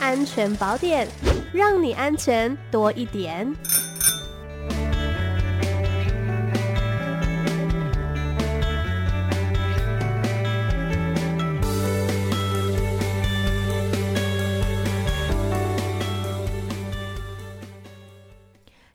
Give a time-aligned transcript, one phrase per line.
[0.00, 1.06] 安全宝典，
[1.52, 3.54] 让你安全多一点。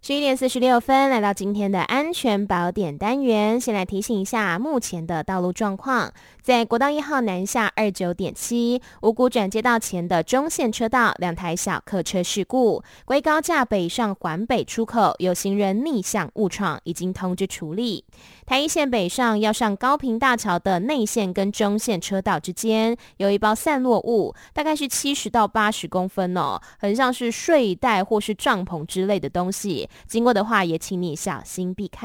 [0.06, 6.14] 十一点四十六分，来到今天的安全宝典单元，先来提醒一下目前的道路状况。
[6.44, 18.06] 在国道一号南下二九点七五股转接道前的中线车道，两台小客车事故；归高架北上环北出口有行人逆向误闯，已经通知处理。
[18.46, 29.90] 台一线北上要上高屏大桥的内线跟中线车道之间，有一包散落物，大概是七十到八十公分哦，很像是睡袋或是帐篷之类的东西。
[30.08, 32.03] 经过的话，也请你小心避开。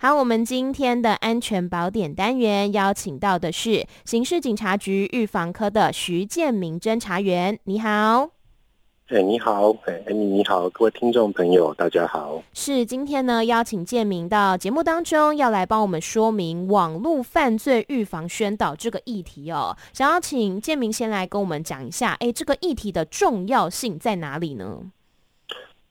[0.00, 7.56] 好，我们今天的安全宝典单元邀请到的是刑事警察局预防科的徐建明侦查员。
[7.62, 8.30] 你好，
[9.06, 12.42] 哎，你好，哎，你你好，各位听众朋友，大家好。
[12.52, 19.76] 是今天呢，邀请建明到节目当中，要来帮我们说明网络犯罪预防宣导这个议题哦。
[19.92, 24.80] 想要请建明先来跟我们讲一下，哎，这个议题的重要性在哪里呢？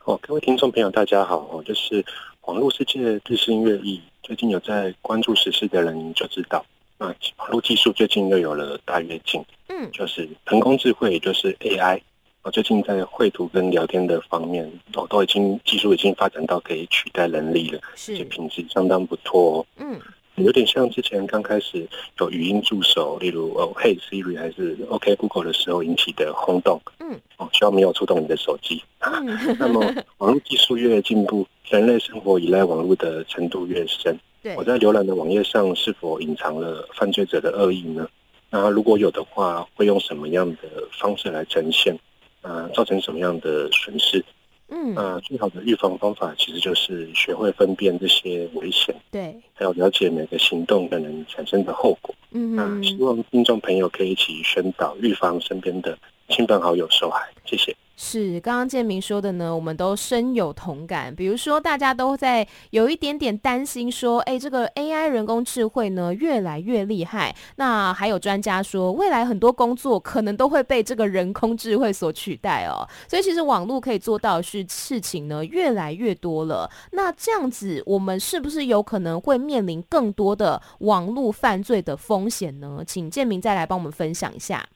[0.03, 2.05] 哦，各位听众朋友，大家好，哦，就是。
[2.45, 6.63] 网络世界日新月异，最近有在关注时事的人就知道，
[6.99, 7.07] 那
[7.37, 11.99] 网络技术最近又有了大跃进，嗯，就是人工智慧，也就是 AI，
[12.43, 19.99] 我最近在绘图跟聊天的方面，都都已经技术已经发展到可以取代人力了，是，品质相当不错哦，嗯。
[20.35, 21.87] 有点像之前刚开始
[22.19, 26.77] 有语音助手，例如哦，Hey Siri 还是 OK Google 的时候引起的轰动。
[27.07, 28.81] 嗯，哦，希望没有触动你的手机。
[28.99, 29.25] 嗯、
[29.59, 29.79] 那么
[30.17, 34.17] 网络技术越进步，人类生活依赖网络的程度越深。
[34.55, 38.07] 我在浏览的网页上是否隐藏了犯罪者的恶意呢？
[38.51, 41.97] 那如果有的话，会用什么样的方式来呈现？
[42.41, 44.23] 啊，造成什么样的损失？
[44.67, 52.13] 嗯，啊，最好的预防方法其实就是学会分辨这些危险，对，还有了解每个行动可能产生的后果。
[52.31, 55.97] 嗯，啊，希望听众朋友可以一起宣导，预防身边的
[56.29, 57.21] 亲朋好友受害。
[57.45, 57.75] 谢谢。
[57.97, 61.15] 是，刚刚建明说的呢，我们都深有同感。
[61.15, 67.33] 比如说，大家都在有一点点担心，说，哎，这个 AI 人工智慧呢越来越厉害。
[67.55, 72.85] 那还有专家说，未来很多工作可能都会被这个人工智慧所取代哦。
[73.07, 76.69] 所以，其实网络可以做到的是事情呢越来越多了。
[76.91, 82.83] 那这样子，我们是不是有可能会面临更多的网络犯罪的风险呢？
[82.85, 84.67] 请建明再来帮我们分享一下。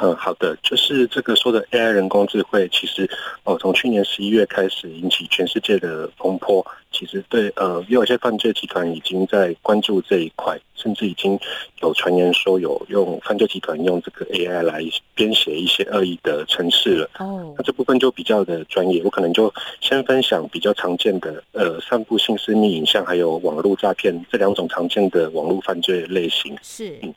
[0.00, 3.10] 嗯，好的，就是这个说的 AI 人工智慧，其实
[3.42, 6.64] 哦，从去年十一月开始引起全世界的风波。
[6.92, 11.36] 其实对，呃，也有一些犯罪集团已经在关注这一块，甚至已经
[11.82, 14.84] 有传言说有用犯罪集团用这个 AI 来
[15.16, 17.10] 编写一些恶意的程式了。
[17.18, 26.56] 哦，那这部分就比较的专业，我可能就先分享比较常见的，呃，散布性私密影像还有网络诈骗这两种常见的网络犯罪类型。
[26.62, 27.12] 是，嗯，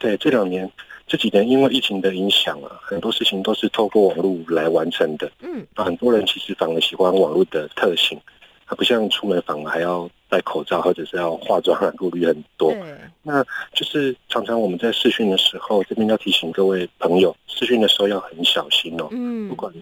[0.00, 0.68] 对，这两年。
[1.06, 5.30] 这几年因为疫情的影响啊，很多事情都是透过网络来完成的。
[5.40, 8.20] 嗯，很多人其实反而喜欢网络的特性，
[8.66, 12.74] 它不像出门反而还要戴口罩或者是要化妆，顾虑很多。
[13.22, 19.06] 那就是常常我们在视讯的时候，这边要提醒各位朋友，视讯的时候要很小心哦。
[19.12, 19.72] 嗯，不管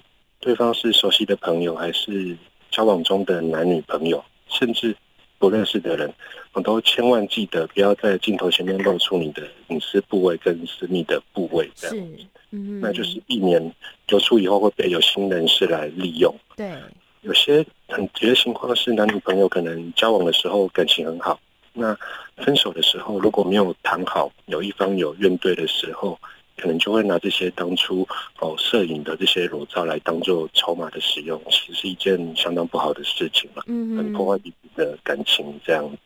[0.41, 2.37] 对方是熟悉的朋友，还是
[2.71, 4.95] 交往中的男女朋友，甚至。
[5.45, 6.11] 不认识的人，
[6.55, 13.61] 我都千万记得不要在镜头前面露出你的隐私部位跟私密的部位，这样子，嗯，那就是避免
[14.09, 16.35] 流出以后会被有心人士来利用。
[16.57, 16.73] 对，
[17.21, 21.39] 有些很绝的情况是男女朋友可能交往的时候感情很好，
[21.75, 21.95] 那
[22.39, 26.19] 分手的时候如果没有谈好，有一方有怨怼的时候。
[26.57, 28.07] 可能就会拿这些当初
[28.41, 35.99] 哦摄影的这些裸照来当做筹码的使用，其实是一件相当不好的事情嘛，嗯，很破坏彼此的感情这样子。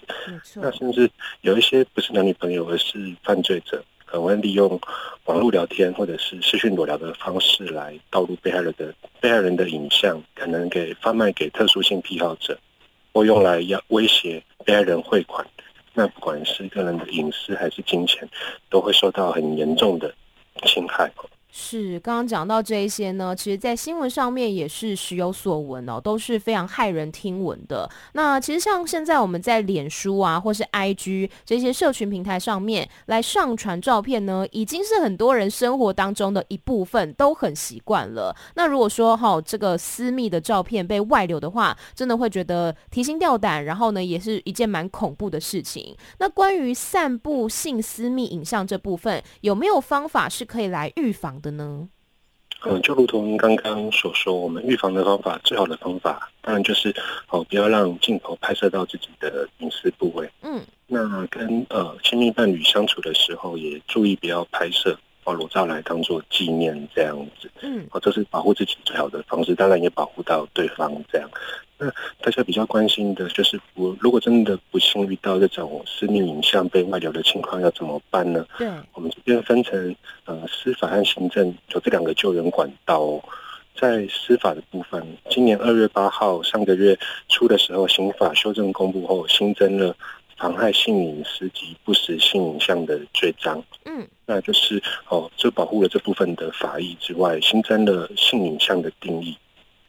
[0.56, 1.10] 那甚至
[1.42, 4.80] 有一些不是男女朋友，而是犯罪者，可能会利用
[5.24, 12.58] 网络聊天或者是视讯裸聊的方式来盗录被害人的被害人的影像，可能给贩卖给特殊性癖好者，
[13.12, 15.46] 或用来要威胁被害人汇款。
[15.94, 18.28] 那不管是个人的隐私还是金钱，
[18.70, 20.14] 都会受到很严重的
[20.64, 21.12] 青海。
[21.50, 27.88] 是，刚刚讲到这一些呢，其实，在新闻上面也是时有所闻哦，都是非常骇人听闻的。
[28.12, 38.36] 那其实像现在我们在脸书啊，或是 IG 这些社群平台上面来上传照片呢，已经是很多人生活当中的一部分，都很习惯了。
[38.54, 45.96] 那如果说哈、哦，这个私密的照片被外流的话，真的会觉得提心吊胆，然后呢，也是一件蛮恐怖的事情。
[46.18, 51.88] 那关于散布性私密影像这部分，有没有方法是可以来预防的呢？
[52.64, 56.92] 嗯，就如同刚刚所说，我们预防的方法，最好的方法，当然就是
[57.28, 60.28] 哦，不要让镜头拍摄到自己的隐私部位。
[60.42, 64.98] 嗯，那跟呃亲密伴侣相处的时候，也注意不要拍摄
[65.28, 67.50] 哦裸照来当做纪念这样子。
[67.60, 71.28] 嗯，哦，这是保护自己最好的方式，当然也保护到对方这样。
[71.76, 71.86] 那
[72.20, 78.44] 大家比较关心的就是，我如果真的不幸遇到这种私密影像被外流的情况，要怎么办呢？
[78.56, 79.94] 对，我们这边分成
[80.24, 83.22] 呃司法和行政有这两个救援管道哦。
[83.80, 86.98] 在司法的部分，今年二月八号上个月
[87.28, 89.94] 初的时候，刑法修正公布后，新增了
[90.38, 93.62] 妨害性隐私及不实性影像的罪章。
[93.84, 99.36] 嗯，那就是哦，就保护了这部分的法益之外，新增了性影像的定义，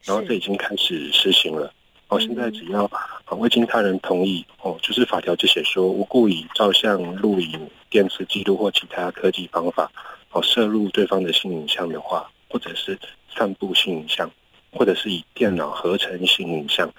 [0.03, 1.71] 然后这已经开始施行了。
[2.07, 9.91] 哦，现在只要啊未经他人同意，哦，就是法条就写说，无故以照相、录影、电磁记录或其他科技方法，
[10.31, 12.97] 哦，摄入对方的性影像的话，或者是
[13.35, 14.31] 散布性影像，
[14.71, 16.91] 或者是以电脑合成性影像，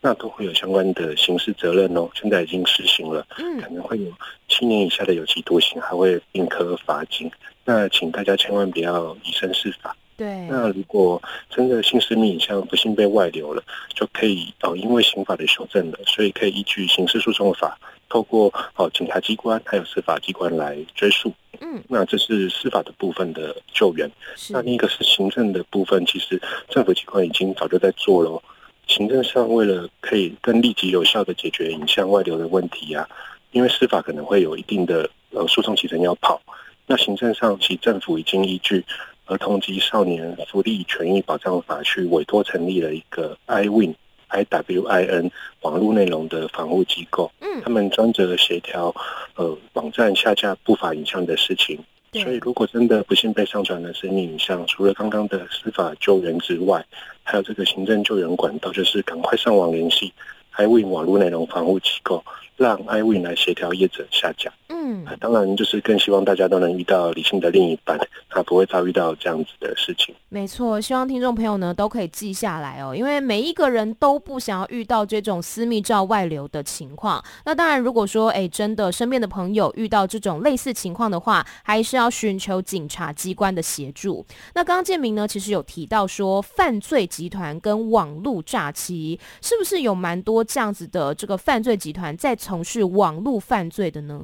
[0.00, 2.08] 那都会有相关的刑事责任哦。
[2.14, 4.12] 现在已经实行了，嗯，可能会有
[4.48, 7.30] 七年以下的有期徒刑，还会并科罚金。
[7.64, 9.96] 那请大家千万不要以身试法。
[10.16, 13.62] 对，那如果真的性私密影像不幸被外流了，
[13.94, 17.78] 就可以哦，因为刑法的修正了，所以可以依据刑事诉讼法，
[18.08, 21.32] 透过哦警察机关还有司法机关来追诉。
[21.60, 24.10] 嗯，那这是司法的部分的救援。
[24.50, 28.42] 那另一个是行政的部分，其实政府机关已经早就在做了。
[28.88, 33.08] 行政上为了可以更立即有效的解决影像外流的问题啊，
[33.52, 36.40] 因为司法可能会有一定的呃诉讼起程要跑，
[36.86, 38.84] 那行政上其政府已经依据。
[39.26, 43.94] 儿童及少年福利权益保障法去委托成立了一个 IWIN
[44.28, 45.30] I W I N
[45.60, 48.94] 网络内容的防护机构，嗯，他们专责协调
[49.34, 51.78] 呃网站下架不法影像的事情。
[52.12, 56.84] 所以如果真的不幸被上传了私密影像，除了刚刚的司法救援之外，
[57.22, 60.12] 还有这个行政救援管道，就是赶快上网联系
[60.56, 62.24] IWIN 网络内容防护机构，
[62.56, 64.50] 让 IWIN 来协调业者下架。
[64.80, 67.98] 嗯，当然就是更希望大家都能遇到理性的另一半，
[68.30, 70.14] 他不会遭遇到这样子的事情。
[70.28, 77.22] 没错，希望听众朋友呢都可以记下来哦，因为每一个人都不想要遇到这种私密照外流的情况。
[77.44, 84.24] 那当然，如果说哎真的身边的朋友遇到这种类似情况的话，还是要寻求警察机关的协助。
[84.54, 94.22] 那刚刚建明呢，其实有提到说犯罪集团跟网络诈欺，是不是有蛮多这样子的这个犯罪集团在从事网络犯罪的呢？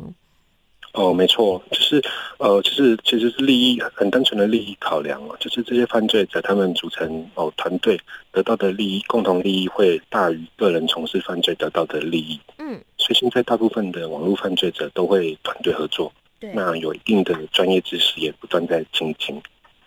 [0.94, 2.00] 哦，没错，就是
[2.38, 8.00] 呃，就是其实是利益很单纯的利益考量哦，就是这些犯罪者他们组成哦团队
[8.30, 12.38] 得到的利益，共同利益会大于个人从事犯罪得到的利益。
[12.58, 19.42] 嗯，所以现在大部分的网络犯罪者都会团队合作，对，那有一定的专业知识，也不断在精进。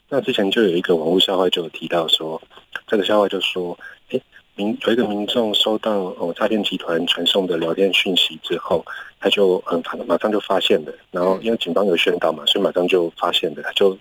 [0.09, 2.41] 那之前就有一个网络笑话，就有提到说，
[2.85, 3.79] 这个笑话就说，
[4.09, 4.21] 诶。
[4.57, 8.83] 民有一个民众收到哦诈骗集团传送的聊天讯息之后，
[9.19, 13.95] 他就嗯马马上就发现了，然后因为警方有宣导嘛，所以马上就发现了，他就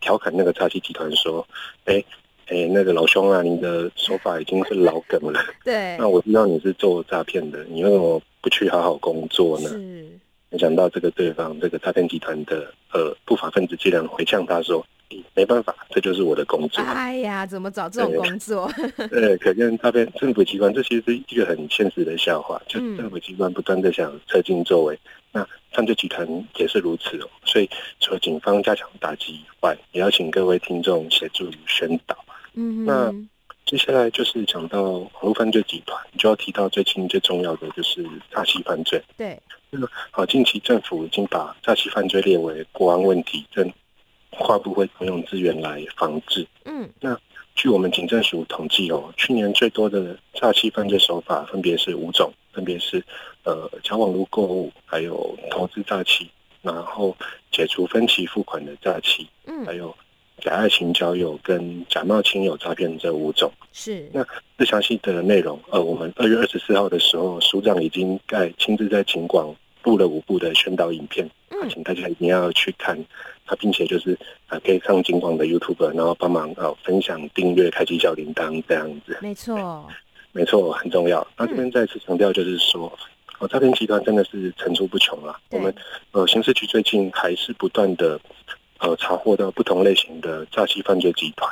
[0.00, 1.46] 调侃那个诈骗集团说
[1.84, 2.06] ：“哎、欸、
[2.46, 5.38] 哎、欸，那个老兄啊，你的手法已经是老梗了。
[5.62, 10.08] 对，那我知道你是做诈骗的，你为什么不去好好工作呢？”是，
[10.48, 14.82] 没想到这个对方这个诈骗集团的呃不法分子竟然回呛他说。
[15.34, 16.82] 没办法，这就是我的工作。
[16.82, 18.70] 哎呀，怎么找这种工作？
[18.96, 22.60] 对， 对，可见诈骗政府机关，这其实是一个很现实的笑话。
[22.66, 24.94] 就政府机关不断的想侧进作为，
[25.32, 27.28] 嗯、那犯罪集团也是如此哦。
[27.44, 32.16] 所以，除了警方加强打击以外，也要请各位听众协助宣导。
[32.54, 33.14] 嗯，那
[33.64, 39.02] 接下来就是讲到网络犯罪集团，就要提到最近最重要的就是诈欺犯罪。
[39.16, 39.40] 对，
[39.70, 43.70] 那个好，近期政府已经把诈欺犯罪列为国安问题，正。
[44.30, 46.46] 跨部会动用资源来防治。
[46.64, 47.18] 嗯，那
[47.54, 53.02] 据我们警政署统计哦，去年最多的诈欺犯罪手法分别是五种，分别是
[53.44, 56.30] 呃假网络购物，还有投资诈欺，
[56.62, 57.16] 然后
[57.50, 59.94] 解除分期付款的诈欺，嗯，还有
[60.40, 63.50] 假爱情交友跟假冒亲友诈骗这五种。
[63.72, 64.24] 是，那
[64.56, 72.98] 最详细的内容，呃，我们二月二十四号的时候，署长已经在亲自在警广录了五部的宣导影片，嗯，请大家一定要去看。
[73.46, 74.18] 他并且就是
[74.48, 79.16] 啊，可以上警广的 YouTube，然后帮忙啊分享、订阅、开启小铃铛这样子。
[79.22, 79.88] 没错，
[80.32, 81.26] 没错，很重要。
[81.34, 82.92] 那这边再次强调，就是说，
[83.38, 85.40] 哦，诈骗集团真的是层出不穷啊。
[85.50, 85.74] 我们
[86.12, 88.20] 呃，刑事局最近还是不断的
[88.80, 91.50] 呃查获到不同类型的诈欺犯罪集团，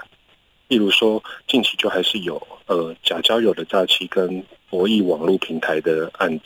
[0.68, 6.44] 例如说，近期就还是有呃假交友的诈欺跟博弈网络平台的案子。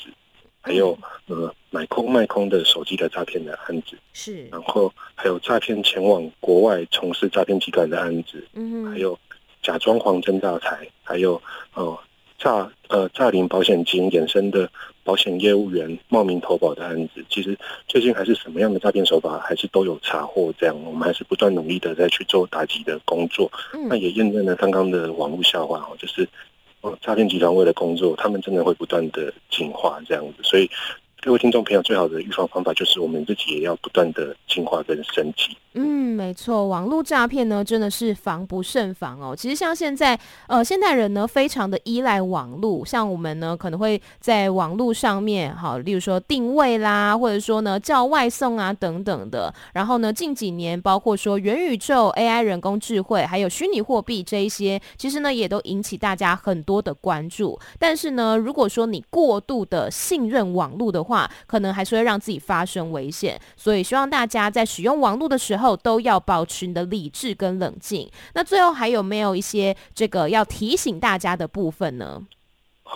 [0.63, 9.19] 还有呃买空卖空的手机的诈骗的案子，是，然后还有诈骗前往国外从事诈骗集团的案子，嗯，还有
[9.63, 11.41] 假装黄真诈财，还有
[11.75, 11.99] 呃
[12.39, 14.71] 诈呃诈领保险金衍生的
[15.03, 20.77] 保险业务员冒名投保的案子，其实最近还是什么样的诈骗手法，还是都有查获，这样。
[20.85, 26.29] 我们还是不断努力的在去做打击的工作，嗯，那也验证了刚刚的网络笑话哦，就是。
[26.83, 30.71] 哦，诈骗集团为了工作，他们真的会不断的进化这样子，所以
[31.23, 35.55] 各位听众朋友，最好的预防方法就是我们自己也要不断的进化跟升级。
[35.75, 39.37] 嗯，没错，网络诈骗呢真的是防不胜防哦。
[39.37, 49.53] 其实像现在，呃，现代人呢非常的依赖网络，像我们呢可能会在网络上面，好，例如说定位啦，或者说呢叫外送啊等等的。
[49.75, 57.61] 然后呢，近几年包括说元宇宙、AI、人工智慧，还有虚拟货币这一些，其实呢也都引起大家很多的关注。
[57.79, 61.10] 但是呢，如果说你过度的信任网络的话，
[61.47, 63.41] 可能还是会让自己发生危险。
[63.57, 68.09] 所以希望大家在使用网络的时候，都要保持你的理智跟冷静。
[68.35, 72.23] 那最后还有没有一些这个要提醒大家的部分呢？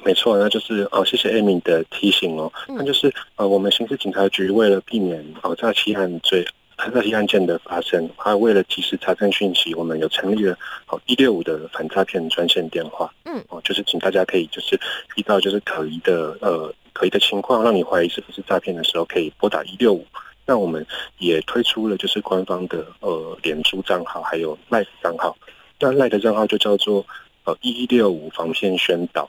[0.05, 2.53] 没错，那就是哦，谢谢 Amy 的提醒哦。
[2.69, 6.45] 嗯、那就是呃，我们刑事警察局为了避免哦诈欺案罪、
[6.77, 13.09] 诈欺案件的发生，还有为了及时查证讯息，我们有成立了哦一六五的反诈骗专线电话。
[13.25, 14.75] 嗯，哦，就是请大家可以就是
[15.15, 20.07] 遇到就是可疑的呃可疑的情况，让你怀疑是不是诈骗的时候，可以拨打一六五。
[20.47, 20.87] 那我们
[21.19, 25.37] 也推出了就是官方的呃脸书账号，还有赖账号。
[25.81, 27.05] 那赖的账号就叫做
[27.45, 29.29] 呃一六五防骗宣导，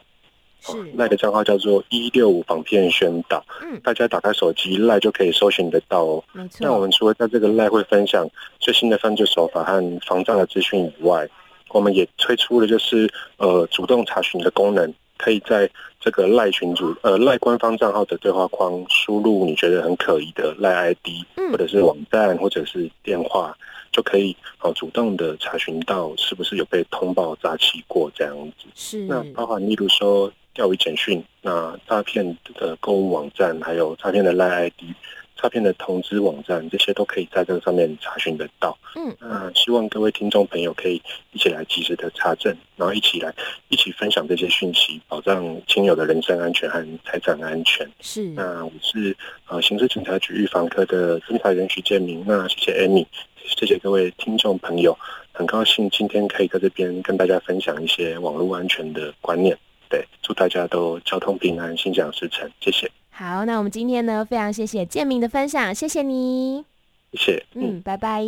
[0.62, 3.44] 是赖的账号叫做一六五防骗宣导。
[3.62, 6.24] 嗯，大家打开手机赖就可以搜寻得到哦。
[6.34, 6.60] 没错。
[6.60, 8.30] 那我们除了在这个赖会分享
[8.60, 11.28] 最新的犯罪手法和防诈的资讯以外，
[11.70, 14.94] 我们也推出了就是呃主动查询的功能。
[15.18, 15.70] 可以在
[16.00, 23.56] 这个赖群组呃赖官方账号的对话框输入你觉得很可疑的赖 ID，或者是网站或者是电话，
[23.92, 28.68] 就可以好主动的查询到是不是有被通报诈欺过这样子。
[28.76, 29.06] 是。
[29.06, 34.94] 那包含例如说钓鱼简讯，那诈骗的购物网站，还有诈骗的赖 ID。
[35.36, 38.78] 诈骗的通知网站，这些都可以在这个上面查询得到。
[38.96, 41.02] 嗯，那希望各位听众朋友可以
[41.34, 43.34] 一起来及时的查证，然后一起来
[43.68, 47.88] 一起分享这些讯息，保障亲友的人身安全和财产安全。
[48.00, 48.24] 是。
[48.30, 49.16] 那我是
[49.48, 52.24] 呃刑事警察局预防科的侦查员徐建明。
[52.26, 53.06] 那谢谢 Amy，
[53.46, 54.98] 谢谢各位听众朋友，
[55.34, 59.58] 很高兴今天可以在这边跟大家分享一些网络安全的观念。
[59.90, 62.50] 对，祝大家都交通平安，心想事成。
[62.62, 62.90] 谢谢。
[63.18, 66.66] 好，那我们今天呢，非常谢谢建明的分享，谢谢你，
[67.14, 68.22] 谢谢，嗯，拜拜，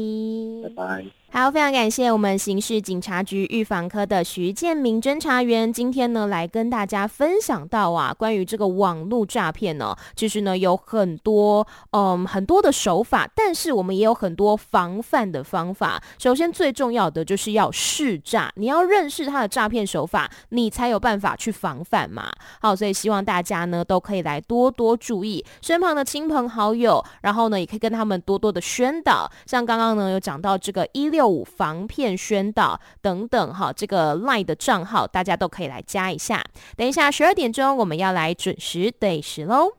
[0.63, 1.05] 拜拜。
[1.29, 16.01] 好，非常感谢我们刑事警察局预防科的徐建明侦查员，今天呢来跟大家分享到啊，关于这个网络诈骗呢，其实呢有很多嗯很多的手法，但是我们也有很多防范的方法。
[16.17, 22.31] 首先最重要的就是要识诈，你要认识他的诈骗手法，你才有办法去防范嘛。
[22.61, 29.29] 好，所以希望大家呢都可以来多多注意身旁的亲朋好友，然后呢也可以跟他们多多的宣导。
[29.45, 31.26] 像刚刚呢有讲到这个一六。
[31.27, 36.43] 五防骗宣导等等哈，这个 lie 的账号大家都可以来加一下。
[36.75, 39.71] 等一下十二点钟我们要来准时对时喽。